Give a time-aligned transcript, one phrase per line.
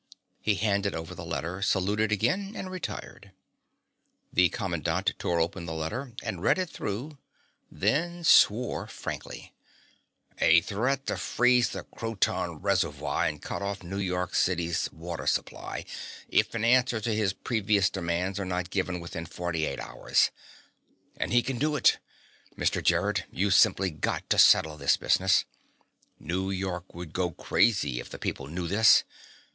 [0.39, 3.33] He handed over the letter, saluted again, and retired.
[4.33, 7.19] The commandant tore open the letter and read it through,
[7.71, 9.53] then swore frankly.
[10.39, 15.85] "A threat to freeze the Croton reservoir and cut off New York City's water supply
[16.27, 20.31] if an answer to his previous demands is not given within forty eight hours!
[21.17, 21.99] And he can do it!
[22.57, 22.83] Mr.
[22.83, 25.45] Gerrod, you've simply got to settle this business.
[26.19, 29.03] New York would go crazy if the people knew this.